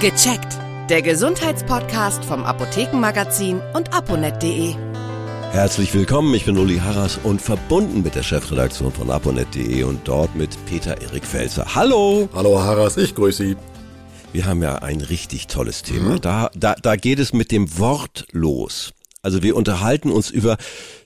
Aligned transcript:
Gecheckt. 0.00 0.56
Der 0.88 1.02
Gesundheitspodcast 1.02 2.24
vom 2.24 2.44
Apothekenmagazin 2.44 3.60
und 3.74 3.92
aponet.de. 3.92 4.76
Herzlich 5.50 5.92
willkommen, 5.92 6.32
ich 6.34 6.44
bin 6.44 6.56
Uli 6.56 6.76
Harras 6.76 7.18
und 7.24 7.42
verbunden 7.42 8.04
mit 8.04 8.14
der 8.14 8.22
Chefredaktion 8.22 8.92
von 8.92 9.10
aponet.de 9.10 9.82
und 9.82 10.06
dort 10.06 10.36
mit 10.36 10.50
Peter 10.66 11.02
Erik 11.02 11.26
Felser. 11.26 11.74
Hallo! 11.74 12.28
Hallo 12.32 12.60
Harras, 12.60 12.96
ich 12.96 13.16
grüße 13.16 13.42
Sie. 13.42 13.56
Wir 14.32 14.46
haben 14.46 14.62
ja 14.62 14.76
ein 14.76 15.00
richtig 15.00 15.48
tolles 15.48 15.82
Thema. 15.82 16.10
Mhm. 16.10 16.20
Da, 16.20 16.48
da, 16.54 16.76
da 16.76 16.94
geht 16.94 17.18
es 17.18 17.32
mit 17.32 17.50
dem 17.50 17.76
Wort 17.76 18.28
los. 18.30 18.92
Also 19.22 19.42
wir 19.42 19.56
unterhalten 19.56 20.12
uns 20.12 20.30
über 20.30 20.58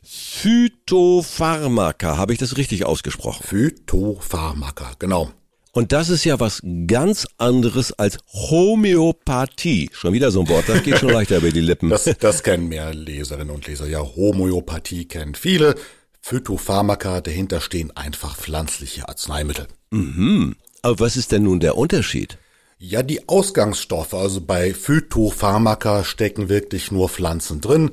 Phytopharmaka. 0.02 2.18
Habe 2.18 2.34
ich 2.34 2.38
das 2.38 2.58
richtig 2.58 2.84
ausgesprochen? 2.84 3.42
Phytopharmaka, 3.42 4.90
genau. 4.98 5.32
Und 5.74 5.92
das 5.92 6.10
ist 6.10 6.24
ja 6.24 6.38
was 6.38 6.60
ganz 6.86 7.26
anderes 7.38 7.92
als 7.94 8.18
Homöopathie. 8.30 9.88
Schon 9.92 10.12
wieder 10.12 10.30
so 10.30 10.40
ein 10.40 10.48
Wort, 10.50 10.68
das 10.68 10.82
geht 10.82 10.98
schon 10.98 11.08
leichter 11.12 11.38
über 11.38 11.50
die 11.50 11.60
Lippen. 11.60 11.88
Das, 11.88 12.04
das 12.04 12.42
kennen 12.42 12.68
mehr 12.68 12.92
Leserinnen 12.92 13.50
und 13.50 13.66
Leser. 13.66 13.88
Ja, 13.88 14.00
Homöopathie 14.00 15.06
kennen 15.06 15.34
viele. 15.34 15.74
Phytopharmaka, 16.20 17.22
dahinter 17.22 17.62
stehen 17.62 17.90
einfach 17.96 18.36
pflanzliche 18.36 19.08
Arzneimittel. 19.08 19.66
Mhm. 19.90 20.56
Aber 20.82 21.00
was 21.00 21.16
ist 21.16 21.32
denn 21.32 21.44
nun 21.44 21.58
der 21.58 21.78
Unterschied? 21.78 22.36
Ja, 22.78 23.02
die 23.02 23.28
Ausgangsstoffe, 23.28 24.12
also 24.12 24.42
bei 24.42 24.74
Phytopharmaka 24.74 26.04
stecken 26.04 26.50
wirklich 26.50 26.92
nur 26.92 27.08
Pflanzen 27.08 27.62
drin. 27.62 27.92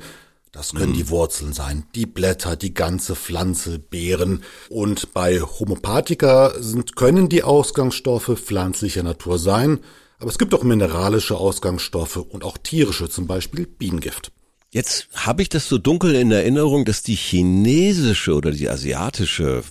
Das 0.51 0.73
können 0.73 0.93
mhm. 0.93 0.97
die 0.97 1.09
Wurzeln 1.09 1.53
sein, 1.53 1.83
die 1.93 2.07
Blätter, 2.07 2.55
die 2.55 2.73
ganze 2.73 3.15
Pflanze, 3.15 3.77
Beeren. 3.77 4.43
Und 4.69 5.13
bei 5.13 5.41
Homopathika 5.41 6.53
sind, 6.59 6.95
können 6.95 7.29
die 7.29 7.43
Ausgangsstoffe 7.43 8.31
pflanzlicher 8.35 9.03
Natur 9.03 9.37
sein, 9.37 9.79
aber 10.19 10.29
es 10.29 10.37
gibt 10.37 10.53
auch 10.53 10.63
mineralische 10.63 11.37
Ausgangsstoffe 11.37 12.17
und 12.17 12.43
auch 12.43 12.57
tierische, 12.57 13.09
zum 13.09 13.27
Beispiel 13.27 13.67
Bienengift. 13.67 14.31
Jetzt 14.71 15.07
habe 15.13 15.41
ich 15.41 15.49
das 15.49 15.67
so 15.67 15.77
dunkel 15.77 16.13
in 16.13 16.31
Erinnerung, 16.31 16.85
dass 16.85 17.01
die 17.01 17.15
chinesische 17.15 18.35
oder 18.35 18.51
die 18.51 18.69
asiatische 18.69 19.63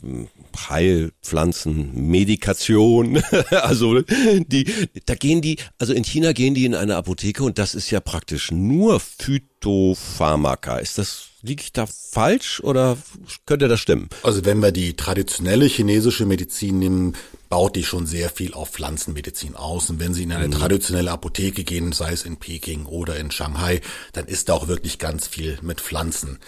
hm, 0.66 0.70
Heilpflanzenmedikation, 0.70 3.22
also 3.50 4.00
die, 4.02 4.64
da 5.06 5.14
gehen 5.14 5.40
die, 5.42 5.58
also 5.78 5.92
in 5.92 6.04
China 6.04 6.32
gehen 6.32 6.54
die 6.54 6.64
in 6.64 6.74
eine 6.74 6.96
Apotheke 6.96 7.44
und 7.44 7.58
das 7.58 7.74
ist 7.74 7.90
ja 7.90 8.00
praktisch 8.00 8.50
nur 8.50 9.00
Phytopharmaka. 9.00 10.78
Ist 10.78 10.96
das 10.98 11.28
Liege 11.40 11.62
ich 11.62 11.72
da 11.72 11.86
falsch 11.86 12.60
oder 12.64 12.98
könnte 13.46 13.68
das 13.68 13.78
stimmen? 13.78 14.08
Also 14.24 14.44
wenn 14.44 14.60
wir 14.60 14.72
die 14.72 14.94
traditionelle 14.94 15.66
chinesische 15.66 16.26
Medizin 16.26 16.80
nehmen, 16.80 17.16
baut 17.48 17.76
die 17.76 17.84
schon 17.84 18.06
sehr 18.06 18.28
viel 18.28 18.54
auf 18.54 18.70
Pflanzenmedizin 18.70 19.54
aus. 19.54 19.88
Und 19.88 20.00
wenn 20.00 20.14
Sie 20.14 20.24
in 20.24 20.32
eine 20.32 20.48
mhm. 20.48 20.52
traditionelle 20.52 21.12
Apotheke 21.12 21.62
gehen, 21.62 21.92
sei 21.92 22.12
es 22.12 22.24
in 22.24 22.38
Peking 22.38 22.86
oder 22.86 23.16
in 23.16 23.30
Shanghai, 23.30 23.80
dann 24.12 24.26
ist 24.26 24.48
da 24.48 24.54
auch 24.54 24.66
wirklich 24.66 24.98
ganz 24.98 25.28
viel 25.28 25.58
mit 25.62 25.80
Pflanzen. 25.80 26.40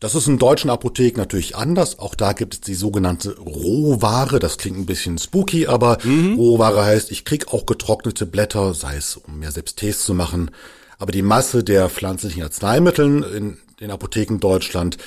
Das 0.00 0.14
ist 0.14 0.28
in 0.28 0.38
deutschen 0.38 0.70
Apotheken 0.70 1.18
natürlich 1.18 1.56
anders. 1.56 1.98
Auch 1.98 2.14
da 2.14 2.32
gibt 2.32 2.54
es 2.54 2.60
die 2.60 2.74
sogenannte 2.74 3.36
Rohware. 3.36 4.38
Das 4.38 4.56
klingt 4.56 4.78
ein 4.78 4.86
bisschen 4.86 5.18
spooky, 5.18 5.66
aber 5.66 5.98
mhm. 6.04 6.36
Rohware 6.36 6.84
heißt, 6.84 7.10
ich 7.10 7.24
krieg 7.24 7.48
auch 7.52 7.66
getrocknete 7.66 8.24
Blätter, 8.24 8.74
sei 8.74 8.96
es 8.96 9.16
um 9.16 9.40
mir 9.40 9.50
selbst 9.50 9.78
Tees 9.78 10.04
zu 10.04 10.14
machen. 10.14 10.52
Aber 10.98 11.10
die 11.10 11.22
Masse 11.22 11.64
der 11.64 11.88
pflanzlichen 11.88 12.44
Arzneimitteln 12.44 13.22
in 13.24 13.58
den 13.80 13.90
Apotheken 13.90 14.38
Deutschland 14.38 14.98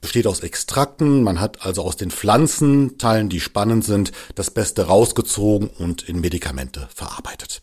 besteht 0.00 0.28
aus 0.28 0.40
Extrakten. 0.40 1.22
Man 1.22 1.40
hat 1.40 1.66
also 1.66 1.82
aus 1.82 1.96
den 1.96 2.12
Pflanzenteilen, 2.12 3.28
die 3.28 3.40
spannend 3.40 3.84
sind, 3.84 4.12
das 4.36 4.52
Beste 4.52 4.82
rausgezogen 4.82 5.68
und 5.68 6.08
in 6.08 6.20
Medikamente 6.20 6.88
verarbeitet. 6.94 7.62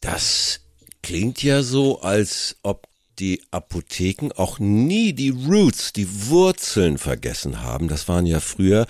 Das 0.00 0.60
klingt 1.02 1.42
ja 1.42 1.62
so, 1.62 2.00
als 2.02 2.56
ob 2.62 2.86
die 3.18 3.42
Apotheken 3.50 4.30
auch 4.36 4.58
nie 4.58 5.12
die 5.12 5.30
Roots, 5.30 5.92
die 5.92 6.28
Wurzeln 6.28 6.98
vergessen 6.98 7.62
haben. 7.62 7.88
Das 7.88 8.08
waren 8.08 8.26
ja 8.26 8.40
früher 8.40 8.86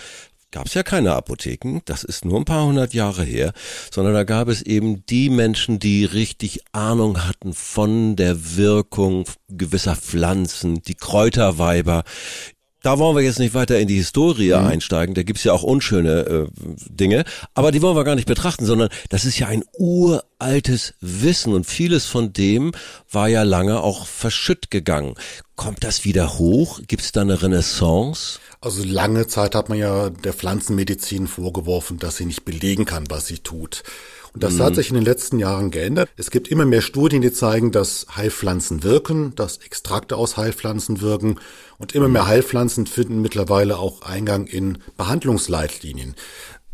gab 0.55 0.67
es 0.67 0.75
ja 0.75 0.85
keine 0.85 1.15
Apotheken, 1.15 1.81
das 1.85 2.05
ist 2.05 2.25
nur 2.25 2.39
ein 2.39 2.45
paar 2.45 2.65
hundert 2.65 2.95
Jahre 2.95 3.25
her, 3.25 3.53
sondern 3.91 4.15
da 4.15 4.23
gab 4.23 4.47
es 4.47 4.63
eben 4.63 5.05
die 5.07 5.29
Menschen, 5.29 5.81
die 5.81 6.05
richtig 6.05 6.61
Ahnung 6.71 7.27
hatten 7.27 7.53
von 7.53 8.15
der 8.15 8.57
Wirkung 8.57 9.25
gewisser 9.49 9.97
Pflanzen, 9.97 10.81
die 10.83 10.95
Kräuterweiber, 10.95 12.05
da 12.85 12.99
wollen 12.99 13.17
wir 13.17 13.23
jetzt 13.23 13.39
nicht 13.39 13.55
weiter 13.55 13.79
in 13.79 13.89
die 13.89 13.97
Historie 13.97 14.51
mhm. 14.51 14.67
einsteigen. 14.67 15.15
Da 15.15 15.23
gibt's 15.23 15.43
ja 15.43 15.53
auch 15.53 15.63
unschöne 15.63 16.21
äh, 16.21 16.47
Dinge, 16.91 17.25
aber 17.55 17.73
die 17.73 17.81
wollen 17.81 17.97
wir 17.97 18.05
gar 18.05 18.15
nicht 18.15 18.29
betrachten, 18.29 18.67
sondern 18.67 18.91
das 19.09 19.25
ist 19.25 19.39
ja 19.39 19.47
ein 19.47 19.65
uraltes 19.79 20.95
Wissen 21.01 21.55
und 21.55 21.65
vieles 21.65 22.05
von 22.05 22.35
dem 22.35 22.73
war 23.11 23.29
ja 23.29 23.43
lange 23.43 23.81
auch 23.81 24.07
verschütt 24.07 24.71
gegangen. 24.71 25.15
Kommt 25.57 25.83
das 25.83 26.05
wieder 26.05 26.39
hoch? 26.39 26.81
Gibt's 26.87 27.13
da 27.13 27.23
eine 27.23 27.41
Renaissance? 27.41 28.39
Also 28.61 28.85
lange 28.85 29.29
Zeit 29.29 29.55
hat 29.55 29.71
man 29.71 29.79
ja 29.79 30.11
der 30.11 30.35
Pflanzenmedizin 30.35 31.27
vorgeworfen, 31.27 31.99
dass 31.99 32.17
sie 32.17 32.27
nicht 32.27 32.45
belegen 32.45 32.85
kann, 32.85 33.05
was 33.09 33.27
sie 33.27 33.39
tut. 33.39 33.83
Und 34.35 34.43
das 34.43 34.55
mhm. 34.55 34.63
hat 34.65 34.75
sich 34.75 34.89
in 34.89 34.97
den 34.97 35.05
letzten 35.05 35.39
Jahren 35.39 35.71
geändert. 35.71 36.11
Es 36.17 36.31
gibt 36.33 36.49
immer 36.49 36.67
mehr 36.67 36.83
Studien, 36.83 37.23
die 37.23 37.33
zeigen, 37.33 37.71
dass 37.71 38.07
Heilpflanzen 38.17 38.83
wirken, 38.83 39.33
dass 39.37 39.59
Extrakte 39.59 40.17
aus 40.17 40.37
Heilpflanzen 40.37 41.01
wirken. 41.01 41.37
Und 41.79 41.95
immer 41.95 42.09
mehr 42.09 42.27
Heilpflanzen 42.27 42.87
finden 42.87 43.23
mittlerweile 43.23 43.79
auch 43.79 44.03
Eingang 44.03 44.47
in 44.47 44.79
Behandlungsleitlinien. 44.97 46.17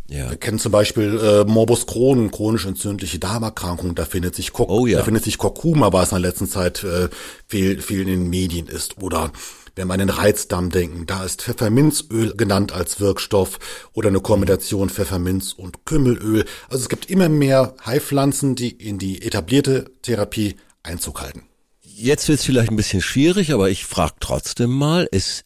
Ja. 0.09 0.31
Wir 0.31 0.39
kennen 0.39 0.59
zum 0.59 0.73
Beispiel 0.73 1.21
äh, 1.23 1.45
Morbus 1.45 1.87
Crohn, 1.87 2.31
chronisch 2.31 2.67
entzündliche 2.67 3.19
Darmerkrankung. 3.19 3.95
Da 3.95 4.07
findet 4.07 4.35
sich 4.35 4.53
Kok 4.53 4.69
oh, 4.69 4.87
ja. 4.87 4.99
da 4.99 5.05
findet 5.05 5.23
sich 5.23 5.39
Kurkuma, 5.39 5.93
was 5.93 6.11
in 6.11 6.21
der 6.21 6.31
letzten 6.31 6.49
Zeit 6.49 6.83
äh, 6.83 7.11
viel, 7.47 7.81
viel 7.81 8.01
in 8.01 8.09
den 8.09 8.31
Medien 8.31 8.67
ist. 8.67 9.01
Oder 9.03 9.33
wenn 9.77 9.89
wir 9.89 9.95
an 9.95 10.01
den 10.01 10.11
Reizdarm 10.11 10.71
denken, 10.71 11.07
da 11.07 11.25
ist 11.25 11.43
Pfefferminzöl 11.43 12.35
genannt 12.37 12.73
als 12.73 13.01
Wirkstoff 13.01 13.59
oder 13.93 14.09
eine 14.09 14.21
Kombination 14.21 14.91
Pfefferminz 14.91 15.53
und 15.53 15.85
Kümmelöl. 15.87 16.45
Also 16.69 16.83
es 16.83 16.89
gibt 16.89 17.11
immer 17.11 17.29
mehr 17.29 17.75
Heilpflanzen, 17.85 18.55
die 18.55 18.71
in 18.71 18.99
die 18.99 19.23
etablierte 19.23 19.91
Therapie 20.03 20.57
Einzug 20.83 21.21
halten. 21.21 21.43
Jetzt 21.83 22.29
wird 22.29 22.39
es 22.39 22.45
vielleicht 22.47 22.71
ein 22.71 22.77
bisschen 22.77 23.03
schwierig, 23.03 23.53
aber 23.53 23.69
ich 23.69 23.85
frage 23.85 24.15
trotzdem 24.21 24.71
mal, 24.71 25.07
es 25.13 25.45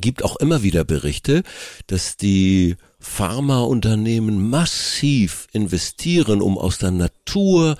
gibt 0.00 0.24
auch 0.24 0.36
immer 0.36 0.62
wieder 0.62 0.84
Berichte, 0.84 1.42
dass 1.86 2.16
die 2.16 2.76
Pharmaunternehmen 2.98 4.48
massiv 4.48 5.46
investieren, 5.52 6.40
um 6.40 6.56
aus 6.56 6.78
der 6.78 6.92
Natur 6.92 7.76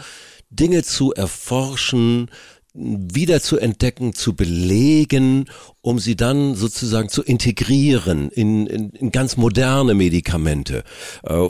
Dinge 0.50 0.82
zu 0.82 1.12
erforschen, 1.12 2.30
wieder 2.76 3.40
zu 3.40 3.58
entdecken, 3.58 4.12
zu 4.12 4.34
belegen, 4.34 5.46
um 5.80 5.98
sie 5.98 6.16
dann 6.16 6.54
sozusagen 6.54 7.08
zu 7.08 7.22
integrieren 7.22 8.30
in, 8.30 8.66
in, 8.66 8.90
in 8.90 9.12
ganz 9.12 9.36
moderne 9.36 9.94
Medikamente. 9.94 10.84
Äh, 11.24 11.48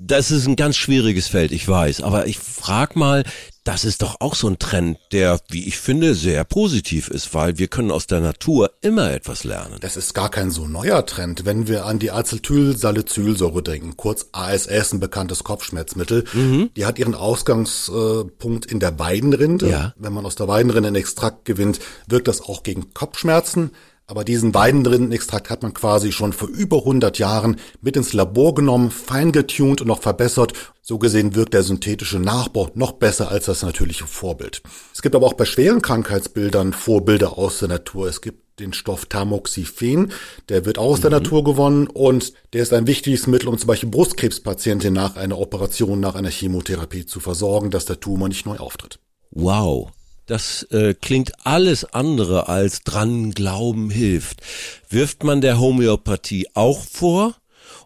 das 0.00 0.30
ist 0.30 0.46
ein 0.46 0.56
ganz 0.56 0.76
schwieriges 0.76 1.28
Feld, 1.28 1.52
ich 1.52 1.66
weiß. 1.66 2.02
Aber 2.02 2.26
ich 2.26 2.38
frag 2.38 2.96
mal, 2.96 3.24
das 3.68 3.84
ist 3.84 4.00
doch 4.00 4.16
auch 4.20 4.34
so 4.34 4.48
ein 4.48 4.58
Trend, 4.58 4.98
der, 5.12 5.40
wie 5.50 5.68
ich 5.68 5.76
finde, 5.76 6.14
sehr 6.14 6.42
positiv 6.44 7.08
ist, 7.08 7.34
weil 7.34 7.58
wir 7.58 7.68
können 7.68 7.90
aus 7.90 8.06
der 8.06 8.22
Natur 8.22 8.70
immer 8.80 9.12
etwas 9.12 9.44
lernen. 9.44 9.76
Das 9.82 9.98
ist 9.98 10.14
gar 10.14 10.30
kein 10.30 10.50
so 10.50 10.66
neuer 10.66 11.04
Trend. 11.04 11.44
Wenn 11.44 11.68
wir 11.68 11.84
an 11.84 11.98
die 11.98 12.10
Acetylsalicylsäure 12.10 13.62
denken, 13.62 13.98
kurz 13.98 14.28
ASS, 14.32 14.94
ein 14.94 15.00
bekanntes 15.00 15.44
Kopfschmerzmittel, 15.44 16.24
mhm. 16.32 16.70
die 16.78 16.86
hat 16.86 16.98
ihren 16.98 17.14
Ausgangspunkt 17.14 18.64
in 18.64 18.80
der 18.80 18.98
Weidenrinde. 18.98 19.68
Ja. 19.68 19.94
Wenn 19.98 20.14
man 20.14 20.24
aus 20.24 20.34
der 20.34 20.48
Weidenrinde 20.48 20.86
einen 20.86 20.96
Extrakt 20.96 21.44
gewinnt, 21.44 21.78
wirkt 22.06 22.26
das 22.26 22.40
auch 22.40 22.62
gegen 22.62 22.94
Kopfschmerzen. 22.94 23.72
Aber 24.10 24.24
diesen 24.24 24.54
Weidenrindenextrakt 24.54 25.50
hat 25.50 25.62
man 25.62 25.74
quasi 25.74 26.12
schon 26.12 26.32
vor 26.32 26.48
über 26.48 26.78
100 26.78 27.18
Jahren 27.18 27.56
mit 27.82 27.94
ins 27.94 28.14
Labor 28.14 28.54
genommen, 28.54 28.90
fein 28.90 29.32
getuned 29.32 29.82
und 29.82 29.86
noch 29.86 30.00
verbessert. 30.00 30.54
So 30.80 30.98
gesehen 30.98 31.34
wirkt 31.34 31.52
der 31.52 31.62
synthetische 31.62 32.18
Nachbau 32.18 32.70
noch 32.74 32.92
besser 32.92 33.30
als 33.30 33.44
das 33.44 33.62
natürliche 33.62 34.06
Vorbild. 34.06 34.62
Es 34.94 35.02
gibt 35.02 35.14
aber 35.14 35.26
auch 35.26 35.34
bei 35.34 35.44
schweren 35.44 35.82
Krankheitsbildern 35.82 36.72
Vorbilder 36.72 37.36
aus 37.36 37.58
der 37.58 37.68
Natur. 37.68 38.08
Es 38.08 38.22
gibt 38.22 38.58
den 38.60 38.72
Stoff 38.72 39.04
Tamoxifen, 39.04 40.10
der 40.48 40.64
wird 40.64 40.78
auch 40.78 40.92
aus 40.92 40.98
mhm. 41.00 41.02
der 41.02 41.10
Natur 41.10 41.44
gewonnen 41.44 41.86
und 41.86 42.32
der 42.54 42.62
ist 42.62 42.72
ein 42.72 42.86
wichtiges 42.86 43.26
Mittel, 43.26 43.50
um 43.50 43.58
zum 43.58 43.68
Beispiel 43.68 43.90
Brustkrebspatienten 43.90 44.94
nach 44.94 45.16
einer 45.16 45.38
Operation, 45.38 46.00
nach 46.00 46.14
einer 46.14 46.30
Chemotherapie 46.30 47.04
zu 47.04 47.20
versorgen, 47.20 47.70
dass 47.70 47.84
der 47.84 48.00
Tumor 48.00 48.28
nicht 48.28 48.46
neu 48.46 48.56
auftritt. 48.56 48.98
Wow. 49.30 49.92
Das 50.28 50.62
äh, 50.70 50.94
klingt 50.94 51.32
alles 51.44 51.84
andere 51.86 52.48
als 52.48 52.82
dran 52.82 53.32
glauben 53.32 53.90
hilft. 53.90 54.42
Wirft 54.90 55.24
man 55.24 55.40
der 55.40 55.58
Homöopathie 55.58 56.48
auch 56.54 56.84
vor 56.84 57.34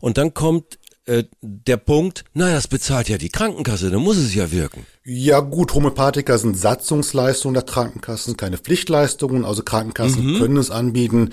und 0.00 0.19
dann 0.19 0.35
kommt 0.35 0.79
äh, 1.05 1.25
der 1.41 1.77
Punkt, 1.77 2.25
naja, 2.35 2.55
das 2.55 2.67
bezahlt 2.67 3.09
ja 3.09 3.17
die 3.17 3.29
Krankenkasse, 3.29 3.91
dann 3.91 4.03
muss 4.03 4.17
es 4.17 4.35
ja 4.35 4.50
wirken. 4.50 4.87
Ja 5.05 5.41
gut, 5.41 5.75
Homöopathika 5.75 6.37
sind 6.37 6.56
Satzungsleistungen 6.56 7.55
der 7.55 7.65
Krankenkassen, 7.65 8.37
keine 8.37 8.59
Pflichtleistungen, 8.59 9.44
also 9.44 9.62
Krankenkassen 9.62 10.35
mhm. 10.35 10.39
können 10.39 10.56
es 10.56 10.71
anbieten. 10.71 11.31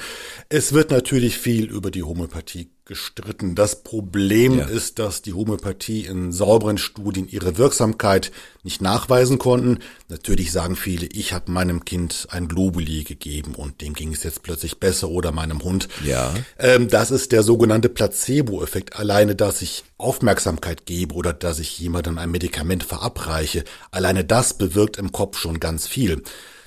Es 0.47 0.73
wird 0.73 0.91
natürlich 0.91 1.37
viel 1.37 1.65
über 1.65 1.91
die 1.91 2.03
Homöopathie 2.03 2.69
gestritten. 2.89 3.53
Das 3.53 3.83
Problem 3.83 4.57
ja. 4.57 4.65
ist, 4.65 4.97
dass 4.97 5.21
die 5.21 5.33
Homöopathie 5.33 6.05
in 6.05 6.31
sauberen 6.31 6.79
Studien 6.79 7.27
ihre 7.29 7.57
Wirksamkeit 7.59 8.31
nicht 8.63 8.81
nachweisen 8.81 9.37
konnten. 9.37 9.77
Natürlich 10.09 10.51
sagen 10.51 10.75
viele, 10.75 11.05
ich 11.05 11.31
habe 11.31 11.51
meinem 11.51 11.85
Kind 11.85 12.27
ein 12.31 12.47
Globuli 12.47 13.03
gegeben 13.03 13.53
und 13.53 13.81
dem 13.81 13.93
ging 13.93 14.11
es 14.11 14.23
jetzt 14.23 14.41
plötzlich 14.41 14.79
besser 14.79 15.09
oder 15.09 15.31
meinem 15.31 15.63
Hund. 15.63 15.87
Ja. 16.03 16.33
Ähm, 16.57 16.87
das 16.87 17.11
ist 17.11 17.31
der 17.31 17.43
sogenannte 17.43 17.89
Placebo-Effekt. 17.89 18.95
Alleine, 18.97 19.35
dass 19.35 19.61
ich 19.61 19.83
Aufmerksamkeit 19.99 20.87
gebe 20.87 21.13
oder 21.13 21.31
dass 21.31 21.59
ich 21.59 21.77
jemandem 21.79 22.17
ein 22.17 22.31
Medikament 22.31 22.83
verabreiche, 22.83 23.65
alleine 23.91 24.25
das 24.25 24.55
bewirkt 24.55 24.97
im 24.97 25.11
Kopf 25.11 25.37
schon 25.37 25.59
ganz 25.59 25.87
viel. 25.87 26.23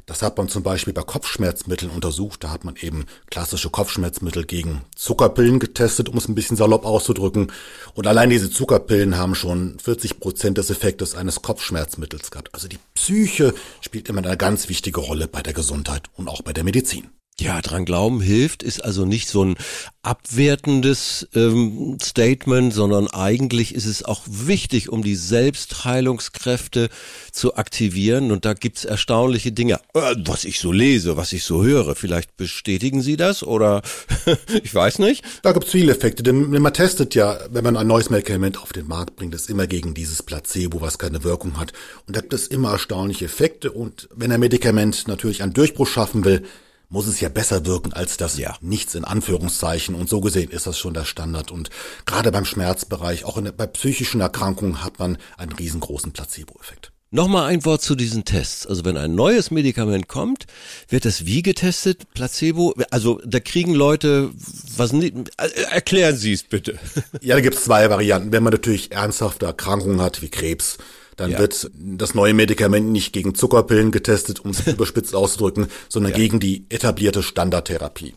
Das 0.07 0.23
hat 0.23 0.37
man 0.37 0.49
zum 0.49 0.63
Beispiel 0.63 0.93
bei 0.93 1.03
Kopfschmerzmitteln 1.03 1.91
untersucht. 1.91 2.43
Da 2.45 2.51
hat 2.51 2.65
man 2.65 2.77
eben 2.77 3.07
klassische 3.31 3.71
Kopfschmerzmittel 3.71 4.45
gegen 4.45 4.83
Zuckerpillen 4.97 5.61
getestet, 5.61 6.09
um 6.09 6.19
es 6.19 6.29
ein 6.29 6.35
bisschen 6.35 6.57
salopp 6.57 6.85
auszudrücken. 6.85 7.53
Und 7.95 8.07
allein 8.07 8.31
diese 8.31 8.51
Zuckerpillen 8.51 9.17
haben 9.17 9.35
schon 9.35 9.79
40 9.79 10.19
Prozent 10.19 10.59
des 10.59 10.71
Effektes 10.71 11.15
eines 11.15 11.43
Kopfschmerzmittels 11.43 12.31
gehabt. 12.31 12.51
Also 12.53 12.69
die 12.69 12.79
Psyche 12.95 13.55
spielt 13.81 14.09
immer 14.09 14.25
eine 14.25 14.37
ganz 14.37 14.69
wichtige 14.69 15.01
Rolle 15.01 15.29
bei 15.29 15.43
der 15.43 15.53
Gesundheit 15.53 16.05
und 16.17 16.29
auch 16.29 16.43
bei 16.43 16.53
der 16.53 16.65
Medizin. 16.65 17.11
Ja, 17.40 17.62
dran 17.62 17.87
glauben 17.87 18.20
hilft, 18.20 18.62
ist 18.62 18.84
also 18.84 19.06
nicht 19.06 19.26
so 19.26 19.43
ein 19.43 19.56
abwertendes 20.02 21.26
ähm, 21.34 21.96
Statement, 22.00 22.75
sondern 22.75 23.08
eigentlich 23.08 23.75
ist 23.75 23.87
es 23.87 24.05
auch 24.05 24.23
wichtig, 24.26 24.90
um 24.90 25.02
die 25.02 25.17
Selbstheilungskräfte 25.17 26.90
zu 27.32 27.56
aktivieren. 27.56 28.32
Und 28.32 28.44
da 28.44 28.52
gibt's 28.52 28.84
erstaunliche 28.84 29.50
Dinge, 29.50 29.81
äh, 29.94 30.14
was 30.26 30.44
ich 30.44 30.61
so 30.61 30.73
lese, 30.73 31.17
was 31.17 31.32
ich 31.32 31.44
so 31.44 31.64
höre. 31.64 31.94
Vielleicht 31.94 32.37
bestätigen 32.37 33.00
Sie 33.00 33.17
das 33.17 33.43
oder 33.43 33.81
ich 34.62 34.75
weiß 34.75 34.99
nicht. 34.99 35.25
Da 35.43 35.52
gibt's 35.52 35.70
viele 35.70 35.93
Effekte, 35.93 36.23
denn 36.23 36.50
man 36.50 36.75
testet 36.75 37.14
ja, 37.14 37.38
wenn 37.50 37.64
man 37.64 37.79
ein 37.79 37.87
neues 37.87 38.11
Medikament 38.11 38.61
auf 38.61 38.75
den 38.75 38.87
Markt 38.87 39.17
bringt, 39.17 39.34
es 39.34 39.49
immer 39.49 39.67
gegen 39.67 39.94
dieses 39.94 40.23
Placebo, 40.23 40.82
was 40.82 40.99
keine 40.99 41.25
Wirkung 41.25 41.58
hat. 41.58 41.73
Und 42.06 42.14
da 42.14 42.20
gibt 42.20 42.34
es 42.34 42.46
immer 42.46 42.73
erstaunliche 42.73 43.25
Effekte. 43.25 43.73
Und 43.73 44.11
wenn 44.14 44.32
ein 44.32 44.40
Medikament 44.40 45.08
natürlich 45.08 45.43
einen 45.43 45.55
Durchbruch 45.55 45.88
schaffen 45.88 46.26
will, 46.26 46.44
muss 46.93 47.06
es 47.06 47.21
ja 47.21 47.31
besser 47.31 47.65
wirken 47.65 47.93
als 47.94 48.19
das 48.19 48.39
ja. 48.39 48.56
Nichts 48.61 48.94
in 48.94 49.05
Anführungszeichen. 49.05 49.94
Und 49.94 50.11
so 50.11 50.21
gesehen 50.21 50.50
ist 50.50 50.67
das 50.67 50.79
schon 50.79 50.93
der 50.93 51.06
Standard. 51.06 51.50
Und 51.50 51.71
gerade 52.05 52.31
beim 52.31 52.44
Schmerzbereich, 52.44 53.25
auch 53.25 53.39
in, 53.39 53.50
bei 53.56 53.67
psychischen 53.67 54.21
Erkrankungen 54.21 54.85
hat 54.85 54.99
man 54.99 55.17
einen 55.39 55.53
riesengroßen 55.53 56.12
Placebo-Effekt. 56.12 56.93
Nochmal 57.11 57.50
ein 57.50 57.65
Wort 57.65 57.83
zu 57.83 57.94
diesen 57.94 58.25
Tests. 58.25 58.67
Also 58.67 58.85
wenn 58.85 58.97
ein 58.99 59.15
neues 59.15 59.50
Medikament 59.50 60.09
kommt, 60.09 60.47
wird 60.89 61.06
das 61.06 61.25
wie 61.25 61.43
getestet? 61.43 62.12
Placebo? 62.12 62.75
Also 62.91 63.21
da 63.25 63.41
kriegen 63.41 63.75
Leute 63.75 64.31
was 64.77 64.93
nicht. 64.93 65.15
Äh, 65.39 65.49
erklären 65.71 66.17
Sie 66.17 66.33
es 66.33 66.43
bitte. 66.43 66.79
Ja, 67.23 67.37
da 67.37 67.41
gibt 67.41 67.56
es 67.56 67.65
zwei 67.65 67.89
Varianten. 67.89 68.33
Wenn 68.33 68.43
man 68.43 68.53
natürlich 68.53 68.93
ernsthafte 68.93 69.47
Erkrankungen 69.47 70.00
hat, 70.00 70.21
wie 70.21 70.29
Krebs, 70.29 70.79
dann 71.17 71.32
ja. 71.32 71.38
wird 71.38 71.70
das 71.75 72.14
neue 72.14 72.35
Medikament 72.35 72.91
nicht 72.91 73.12
gegen 73.12 73.35
Zuckerpillen 73.35 73.91
getestet, 73.91 74.41
um 74.41 74.50
es 74.50 74.67
überspitzt 74.67 75.14
auszudrücken, 75.14 75.69
sondern 75.88 76.12
ja. 76.12 76.19
gegen 76.19 76.41
die 76.41 76.67
etablierte 76.69 77.23
Standardtherapie. 77.23 78.14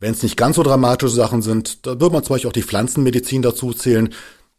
Wenn 0.00 0.12
es 0.12 0.22
nicht 0.22 0.36
ganz 0.36 0.56
so 0.56 0.62
dramatische 0.62 1.14
Sachen 1.14 1.42
sind, 1.42 1.86
da 1.86 2.00
würde 2.00 2.12
man 2.12 2.24
zum 2.24 2.34
Beispiel 2.34 2.48
auch 2.48 2.54
die 2.54 2.62
Pflanzenmedizin 2.62 3.42
dazu 3.42 3.72
zählen. 3.72 4.12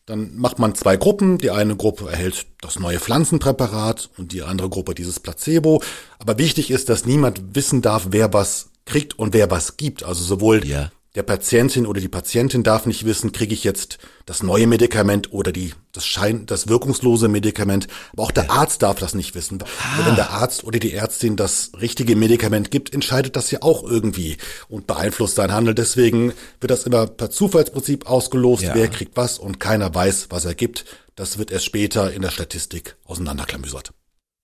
Dann 0.05 0.35
macht 0.37 0.59
man 0.59 0.75
zwei 0.75 0.97
Gruppen. 0.97 1.37
Die 1.37 1.51
eine 1.51 1.75
Gruppe 1.75 2.09
erhält 2.09 2.45
das 2.61 2.79
neue 2.79 2.99
Pflanzenpräparat 2.99 4.09
und 4.17 4.31
die 4.31 4.43
andere 4.43 4.69
Gruppe 4.69 4.95
dieses 4.95 5.19
Placebo. 5.19 5.81
Aber 6.19 6.37
wichtig 6.37 6.71
ist, 6.71 6.89
dass 6.89 7.05
niemand 7.05 7.55
wissen 7.55 7.81
darf, 7.81 8.07
wer 8.11 8.33
was 8.33 8.69
kriegt 8.85 9.19
und 9.19 9.33
wer 9.33 9.51
was 9.51 9.77
gibt. 9.77 10.03
Also 10.03 10.23
sowohl 10.23 10.65
ja 10.65 10.91
der 11.15 11.23
Patientin 11.23 11.85
oder 11.85 12.01
die 12.01 12.09
Patientin 12.09 12.63
darf 12.63 12.85
nicht 12.85 13.05
wissen, 13.05 13.31
kriege 13.31 13.53
ich 13.53 13.63
jetzt 13.63 13.97
das 14.25 14.43
neue 14.43 14.67
Medikament 14.67 15.31
oder 15.31 15.51
die, 15.51 15.73
das 15.93 16.05
Schein, 16.05 16.45
das 16.45 16.67
wirkungslose 16.67 17.29
Medikament. 17.29 17.87
Aber 18.11 18.23
auch 18.23 18.31
der 18.31 18.51
Arzt 18.51 18.81
darf 18.81 18.99
das 18.99 19.15
nicht 19.15 19.33
wissen. 19.33 19.63
Ah. 19.63 20.05
Wenn 20.05 20.15
der 20.15 20.31
Arzt 20.31 20.65
oder 20.65 20.77
die 20.77 20.93
Ärztin 20.93 21.37
das 21.37 21.71
richtige 21.79 22.15
Medikament 22.15 22.69
gibt, 22.69 22.93
entscheidet 22.93 23.35
das 23.35 23.49
ja 23.49 23.61
auch 23.61 23.83
irgendwie 23.83 24.37
und 24.67 24.87
beeinflusst 24.87 25.35
sein 25.35 25.53
Handeln. 25.53 25.75
Deswegen 25.75 26.33
wird 26.59 26.71
das 26.71 26.83
immer 26.83 27.07
per 27.07 27.31
Zufallsprinzip 27.31 28.07
ausgelost, 28.07 28.63
ja. 28.63 28.75
wer 28.75 28.89
kriegt 28.89 29.15
was 29.15 29.39
und 29.39 29.59
keiner 29.59 29.93
weiß, 29.95 30.27
was 30.29 30.43
er 30.45 30.53
gibt. 30.53 30.85
Das 31.15 31.37
wird 31.37 31.49
erst 31.49 31.65
später 31.65 32.11
in 32.11 32.21
der 32.21 32.31
Statistik 32.31 32.97
auseinanderklamüsert. 33.05 33.93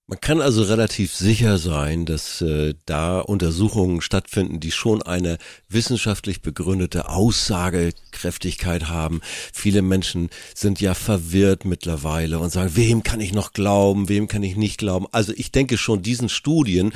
Man 0.07 0.19
kann 0.19 0.41
also 0.41 0.63
relativ 0.63 1.15
sicher 1.15 1.57
sein, 1.57 2.05
dass 2.05 2.41
äh, 2.41 2.73
da 2.85 3.19
Untersuchungen 3.19 4.01
stattfinden, 4.01 4.59
die 4.59 4.71
schon 4.71 5.01
eine 5.01 5.37
wissenschaftlich 5.69 6.41
begründete 6.41 7.07
Aussagekräftigkeit 7.07 8.89
haben. 8.89 9.21
Viele 9.53 9.81
Menschen 9.81 10.29
sind 10.53 10.81
ja 10.81 10.95
verwirrt 10.95 11.63
mittlerweile 11.63 12.39
und 12.39 12.49
sagen, 12.49 12.75
wem 12.75 13.03
kann 13.03 13.21
ich 13.21 13.31
noch 13.31 13.53
glauben, 13.53 14.09
wem 14.09 14.27
kann 14.27 14.43
ich 14.43 14.57
nicht 14.57 14.79
glauben. 14.79 15.07
Also 15.13 15.31
ich 15.35 15.53
denke 15.53 15.77
schon, 15.77 16.01
diesen 16.01 16.27
Studien 16.27 16.91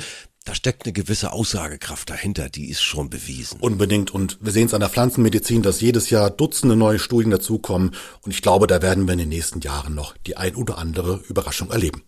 da 0.46 0.54
steckt 0.54 0.86
eine 0.86 0.92
gewisse 0.92 1.32
Aussagekraft 1.32 2.08
dahinter, 2.08 2.48
die 2.48 2.70
ist 2.70 2.80
schon 2.80 3.10
bewiesen. 3.10 3.58
Unbedingt. 3.58 4.12
Und 4.12 4.38
wir 4.40 4.52
sehen 4.52 4.66
es 4.66 4.74
an 4.74 4.80
der 4.80 4.88
Pflanzenmedizin, 4.88 5.62
dass 5.62 5.80
jedes 5.80 6.08
Jahr 6.08 6.30
Dutzende 6.30 6.76
neue 6.76 7.00
Studien 7.00 7.32
dazukommen. 7.32 7.96
Und 8.20 8.30
ich 8.30 8.42
glaube, 8.42 8.68
da 8.68 8.80
werden 8.80 9.08
wir 9.08 9.14
in 9.14 9.18
den 9.18 9.28
nächsten 9.28 9.60
Jahren 9.60 9.96
noch 9.96 10.16
die 10.18 10.36
ein 10.36 10.54
oder 10.54 10.78
andere 10.78 11.20
Überraschung 11.28 11.72
erleben. 11.72 12.04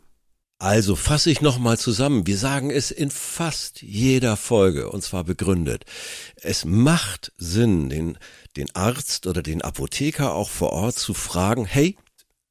Also 0.59 0.97
fasse 0.97 1.31
ich 1.31 1.41
nochmal 1.41 1.79
zusammen. 1.79 2.27
Wir 2.27 2.37
sagen 2.37 2.71
es 2.71 2.91
in 2.91 3.11
fast 3.11 3.81
jeder 3.81 4.37
Folge, 4.37 4.91
und 4.91 5.05
zwar 5.05 5.23
begründet. 5.23 5.85
Es 6.35 6.65
macht 6.65 7.33
Sinn, 7.37 7.89
den, 7.89 8.19
den 8.57 8.75
Arzt 8.75 9.29
oder 9.29 9.43
den 9.43 9.63
Apotheker 9.63 10.35
auch 10.35 10.51
vor 10.51 10.73
Ort 10.73 10.99
zu 10.99 11.15
fragen, 11.15 11.65
hey, 11.65 11.97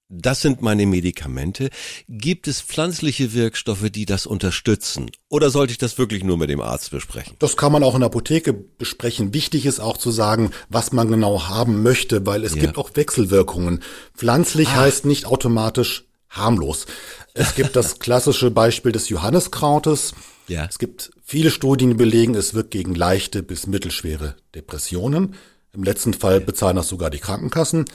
das 0.09 0.39
sind 0.39 0.61
meine 0.61 0.85
Medikamente. 0.85 1.69
Gibt 2.07 2.47
es 2.47 2.61
pflanzliche 2.61 3.33
Wirkstoffe, 3.33 3.89
die 3.89 4.05
das 4.05 4.25
unterstützen? 4.25 5.11
Oder 5.27 5.49
sollte 5.49 5.71
ich 5.71 5.77
das 5.77 5.97
wirklich 5.97 6.23
nur 6.23 6.37
mit 6.37 6.49
dem 6.49 6.61
Arzt 6.61 6.91
besprechen? 6.91 7.35
Das 7.39 7.57
kann 7.57 7.73
man 7.73 7.83
auch 7.83 7.93
in 7.93 7.99
der 7.99 8.07
Apotheke 8.07 8.53
besprechen. 8.53 9.33
Wichtig 9.33 9.65
ist 9.65 9.81
auch 9.81 9.97
zu 9.97 10.11
sagen, 10.11 10.51
was 10.69 10.93
man 10.93 11.09
genau 11.09 11.49
haben 11.49 11.83
möchte, 11.83 12.25
weil 12.25 12.45
es 12.45 12.55
ja. 12.55 12.61
gibt 12.61 12.77
auch 12.77 12.91
Wechselwirkungen. 12.93 13.83
Pflanzlich 14.15 14.69
ah. 14.69 14.75
heißt 14.77 15.03
nicht 15.03 15.25
automatisch 15.25 16.06
harmlos. 16.29 16.85
Es 17.33 17.55
gibt 17.55 17.75
das 17.75 17.99
klassische 17.99 18.51
Beispiel 18.51 18.91
des 18.91 19.09
Johanniskrautes. 19.09 20.13
Ja. 20.47 20.65
Es 20.65 20.79
gibt 20.79 21.11
viele 21.23 21.51
Studien, 21.51 21.91
die 21.91 21.95
belegen, 21.95 22.35
es 22.35 22.53
wirkt 22.53 22.71
gegen 22.71 22.95
leichte 22.95 23.43
bis 23.43 23.67
mittelschwere 23.67 24.35
Depressionen. 24.55 25.35
Im 25.73 25.83
letzten 25.83 26.13
Fall 26.13 26.39
bezahlen 26.39 26.77
das 26.77 26.87
sogar 26.87 27.09
die 27.09 27.19
Krankenkassen. 27.19 27.85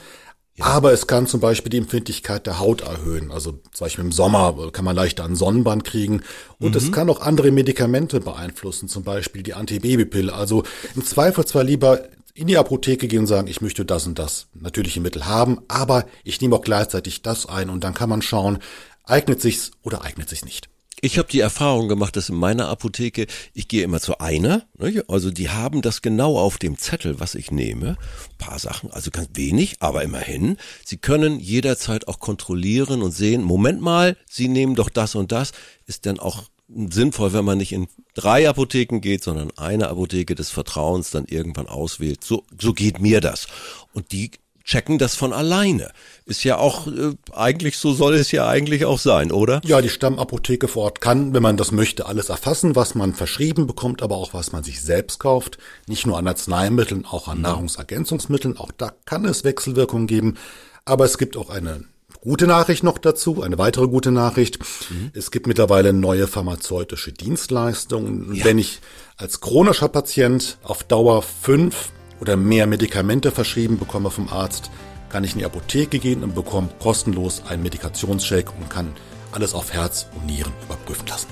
Ja. 0.55 0.67
Aber 0.67 0.93
es 0.93 1.07
kann 1.07 1.27
zum 1.27 1.41
Beispiel 1.41 1.71
die 1.71 1.79
Empfindlichkeit 1.79 2.47
der 2.47 2.59
Haut 2.59 2.83
erhöhen. 2.83 3.33
Also 3.33 3.53
zum 3.73 3.87
Beispiel 3.87 4.05
im 4.05 4.13
Sommer 4.13 4.71
kann 4.71 4.85
man 4.85 4.95
leichter 4.95 5.25
einen 5.25 5.35
Sonnenbrand 5.35 5.85
kriegen. 5.85 6.23
Und 6.59 6.73
mhm. 6.73 6.77
es 6.77 6.93
kann 6.93 7.09
auch 7.09 7.23
andere 7.23 7.51
Medikamente 7.51 8.21
beeinflussen, 8.21 8.89
zum 8.89 9.03
Beispiel 9.03 9.43
die 9.43 9.55
Antibabypille. 9.55 10.33
Also 10.33 10.63
im 10.95 11.05
Zweifel 11.05 11.47
zwar 11.47 11.65
lieber 11.65 12.03
in 12.35 12.47
die 12.47 12.57
Apotheke 12.57 13.09
gehen 13.09 13.21
und 13.21 13.27
sagen, 13.27 13.49
ich 13.49 13.61
möchte 13.61 13.85
das 13.85 14.07
und 14.07 14.19
das 14.19 14.47
natürliche 14.55 15.01
Mittel 15.01 15.27
haben, 15.27 15.61
aber 15.69 16.07
ich 16.25 16.41
nehme 16.41 16.57
auch 16.57 16.63
gleichzeitig 16.63 17.23
das 17.23 17.47
ein 17.47 17.69
und 17.69 17.85
dann 17.85 17.95
kann 17.95 18.09
man 18.09 18.23
schauen, 18.23 18.59
Eignet 19.05 19.41
sich's 19.41 19.73
oder 19.83 20.03
eignet 20.03 20.29
sich's 20.29 20.45
nicht? 20.45 20.69
Ich 21.05 21.19
habe 21.19 21.29
die 21.29 21.41
Erfahrung 21.41 21.89
gemacht, 21.89 22.15
dass 22.15 22.29
in 22.29 22.37
meiner 22.37 22.69
Apotheke, 22.69 23.27
ich 23.55 23.67
gehe 23.67 23.83
immer 23.83 23.99
zu 23.99 24.19
einer, 24.19 24.63
ne, 24.79 25.03
also 25.09 25.33
die 25.33 25.51
haben 25.51 25.83
das 25.83 26.01
genau 26.01 26.39
auf 26.39 26.59
dem 26.59 26.79
Zettel, 26.79 27.19
was 27.19 27.35
ich 27.35 27.51
nehme. 27.51 27.97
Ein 27.97 28.39
paar 28.39 28.59
Sachen, 28.61 28.93
also 28.93 29.11
ganz 29.11 29.31
wenig, 29.35 29.77
aber 29.81 30.05
immerhin. 30.05 30.59
Sie 30.85 30.99
können 30.99 31.41
jederzeit 31.41 32.07
auch 32.07 32.21
kontrollieren 32.21 33.03
und 33.03 33.11
sehen, 33.11 33.43
Moment 33.43 33.81
mal, 33.81 34.17
Sie 34.31 34.47
nehmen 34.47 34.77
doch 34.77 34.91
das 34.91 35.17
und 35.17 35.33
das. 35.33 35.51
Ist 35.87 36.07
dann 36.07 36.21
auch 36.21 36.45
sinnvoll, 36.75 37.33
wenn 37.33 37.45
man 37.45 37.59
nicht 37.59 37.73
in 37.73 37.89
drei 38.15 38.49
Apotheken 38.49 39.01
geht, 39.01 39.23
sondern 39.23 39.51
eine 39.57 39.89
Apotheke 39.89 40.35
des 40.35 40.51
Vertrauens 40.51 41.11
dann 41.11 41.25
irgendwann 41.27 41.67
auswählt. 41.67 42.25
So, 42.25 42.45
so 42.59 42.73
geht 42.73 43.01
mir 43.01 43.21
das. 43.21 43.49
Und 43.93 44.13
die 44.13 44.31
checken 44.65 44.99
das 44.99 45.15
von 45.15 45.33
alleine. 45.33 45.91
Ist 46.25 46.45
ja 46.45 46.57
auch, 46.59 46.87
äh, 46.87 47.15
eigentlich 47.33 47.79
so 47.79 47.93
soll 47.93 48.15
es 48.15 48.31
ja 48.33 48.49
eigentlich 48.49 48.85
auch 48.85 48.99
sein, 48.99 49.33
oder? 49.33 49.61
Ja, 49.65 49.81
die 49.81 49.89
Stammapotheke 49.89 50.69
vor 50.69 50.85
Ort 50.85 51.01
kann, 51.01 51.35
wenn 51.35 51.43
man 51.43 51.57
das 51.57 51.73
möchte, 51.73 52.07
alles 52.07 52.29
erfassen, 52.29 52.77
was 52.77 52.95
man 52.95 53.15
verschrieben 53.15 53.67
bekommt, 53.67 54.03
aber 54.03 54.17
auch 54.17 54.35
was 54.35 54.53
man 54.53 54.63
sich 54.63 54.81
selbst 54.81 55.19
kauft. 55.19 55.59
Nicht 55.87 56.07
nur 56.07 56.19
an 56.19 56.29
Arzneimitteln, 56.29 57.05
auch 57.05 57.29
an 57.29 57.39
mhm. 57.39 57.43
Nahrungsergänzungsmitteln. 57.43 58.57
Auch 58.57 58.71
da 58.73 58.93
kann 59.05 59.25
es 59.25 59.45
Wechselwirkungen 59.45 60.07
geben. 60.07 60.37
Aber 60.85 61.05
es 61.05 61.19
gibt 61.19 61.37
auch 61.37 61.51
eine 61.51 61.85
gute 62.23 62.47
Nachricht 62.47 62.83
noch 62.85 62.99
dazu, 62.99 63.43
eine 63.43 63.59
weitere 63.59 63.89
gute 63.89 64.13
Nachricht. 64.13 64.59
Mhm. 64.91 65.11
Es 65.13 65.31
gibt 65.31 65.47
mittlerweile 65.47 65.93
neue 65.93 66.27
pharmazeutische 66.27 67.13
Dienstleistungen. 67.13 68.35
Ja. 68.35 68.45
Wenn 68.45 68.59
ich 68.59 68.81
als 69.17 69.41
chronischer 69.41 69.89
Patient 69.89 70.57
auf 70.63 70.85
Dauer 70.85 71.23
fünf 71.23 71.91
oder 72.21 72.37
mehr 72.37 72.67
Medikamente 72.67 73.33
verschrieben 73.33 73.79
bekomme 73.79 74.11
vom 74.11 74.29
Arzt, 74.29 74.71
kann 75.11 75.25
ich 75.25 75.33
in 75.33 75.41
die 75.41 75.45
Apotheke 75.45 75.99
gehen 75.99 76.23
und 76.23 76.35
bekomme 76.35 76.69
kostenlos 76.81 77.43
einen 77.47 77.63
Medikationscheck 77.63 78.49
und 78.59 78.71
kann 78.71 78.93
alles 79.33 79.53
auf 79.53 79.73
Herz 79.73 80.07
und 80.15 80.27
Nieren 80.27 80.53
überprüfen 80.65 81.07
lassen. 81.09 81.29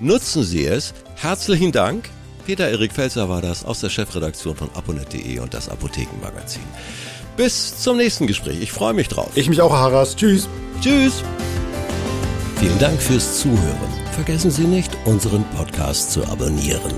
Nutzen 0.00 0.42
Sie 0.42 0.66
es. 0.66 0.94
Herzlichen 1.14 1.72
Dank. 1.72 2.08
Peter 2.46 2.68
Erik 2.68 2.92
Felser 2.92 3.28
war 3.28 3.42
das 3.42 3.64
aus 3.64 3.80
der 3.80 3.90
Chefredaktion 3.90 4.56
von 4.56 4.70
aponet.de 4.74 5.38
und 5.40 5.52
das 5.52 5.68
Apothekenmagazin. 5.68 6.62
Bis 7.36 7.78
zum 7.78 7.96
nächsten 7.96 8.26
Gespräch. 8.26 8.60
Ich 8.60 8.72
freue 8.72 8.94
mich 8.94 9.08
drauf. 9.08 9.30
Ich 9.34 9.48
mich 9.48 9.60
auch, 9.60 9.72
Harras. 9.72 10.16
Tschüss. 10.16 10.48
Tschüss. 10.80 11.22
Vielen 12.58 12.78
Dank 12.78 13.00
fürs 13.00 13.40
Zuhören. 13.40 13.96
Vergessen 14.12 14.50
Sie 14.50 14.64
nicht, 14.64 14.96
unseren 15.04 15.44
Podcast 15.56 16.12
zu 16.12 16.24
abonnieren. 16.26 16.94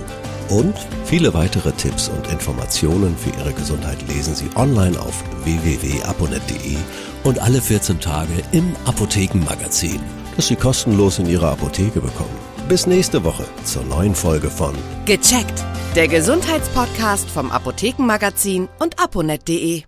Und 0.49 0.75
viele 1.05 1.35
weitere 1.35 1.73
Tipps 1.73 2.09
und 2.09 2.29
Informationen 2.29 3.17
für 3.17 3.31
Ihre 3.39 3.53
Gesundheit 3.53 3.99
lesen 4.09 4.35
Sie 4.35 4.49
online 4.55 4.99
auf 4.99 5.23
www.aponet.de 5.45 6.77
und 7.25 7.39
alle 7.41 7.61
14 7.61 8.01
Tage 8.01 8.33
im 8.53 8.75
Apothekenmagazin, 8.87 10.01
das 10.37 10.47
Sie 10.47 10.57
kostenlos 10.57 11.19
in 11.19 11.27
Ihrer 11.27 11.51
Apotheke 11.51 12.01
bekommen. 12.01 12.39
Bis 12.69 12.87
nächste 12.87 13.25
Woche 13.25 13.45
zur 13.65 13.83
neuen 13.85 14.15
Folge 14.15 14.49
von 14.49 14.75
Gecheckt. 15.05 15.65
Der 15.97 16.07
Gesundheitspodcast 16.07 17.29
vom 17.29 17.51
Apothekenmagazin 17.51 18.69
und 18.79 19.03
aponet.de. 19.03 19.88